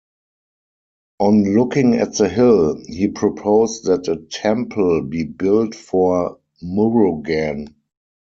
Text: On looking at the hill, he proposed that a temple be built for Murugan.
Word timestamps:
On 1.19 1.53
looking 1.55 1.93
at 1.97 2.15
the 2.15 2.27
hill, 2.27 2.81
he 2.87 3.07
proposed 3.07 3.85
that 3.85 4.07
a 4.07 4.15
temple 4.17 5.03
be 5.03 5.25
built 5.25 5.75
for 5.75 6.39
Murugan. 6.63 7.75